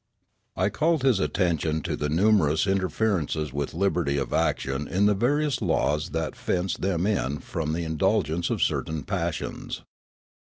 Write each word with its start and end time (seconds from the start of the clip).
I 0.57 0.69
called 0.69 1.03
his 1.03 1.19
attention 1.19 1.83
to 1.83 1.95
the 1.95 2.09
numerous 2.09 2.65
interferences 2.65 3.53
with 3.53 3.75
liberty 3.75 4.17
of 4.17 4.33
action 4.33 4.87
in 4.87 5.05
the 5.05 5.13
various 5.13 5.61
laws 5.61 6.09
that 6.09 6.35
fenced 6.35 6.81
them 6.81 7.05
in 7.05 7.37
from 7.37 7.73
the 7.73 7.83
indulgence 7.83 8.49
of 8.49 8.63
certain 8.63 9.03
passions. 9.03 9.83